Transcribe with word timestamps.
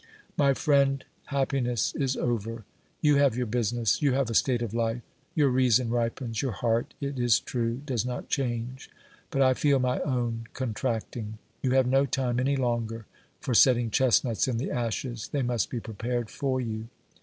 My 0.35 0.55
friend, 0.55 1.05
happiness 1.25 1.93
is 1.93 2.17
over. 2.17 2.65
You 3.01 3.17
have 3.17 3.35
your 3.35 3.45
business; 3.45 4.01
you 4.01 4.13
have 4.13 4.31
a 4.31 4.33
state 4.33 4.63
of 4.63 4.73
life; 4.73 5.03
your 5.35 5.49
reason 5.49 5.91
ripens, 5.91 6.41
your 6.41 6.53
heart, 6.53 6.95
it 6.99 7.19
is 7.19 7.39
true, 7.39 7.79
does 7.85 8.03
not 8.03 8.27
change, 8.27 8.89
but 9.29 9.43
I 9.43 9.53
feel 9.53 9.77
my 9.77 9.99
own 9.99 10.47
contracting. 10.53 11.37
You 11.61 11.73
have 11.73 11.85
no 11.85 12.07
time 12.07 12.39
any 12.39 12.55
longer 12.55 13.05
for 13.41 13.53
setting 13.53 13.91
chestnuts 13.91 14.47
in 14.47 14.57
the 14.57 14.71
ashes, 14.71 15.27
they 15.31 15.43
must 15.43 15.69
be 15.69 15.79
prepared 15.79 16.31
for 16.31 16.59
you. 16.59 16.87